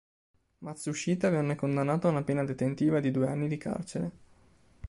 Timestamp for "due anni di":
3.11-3.57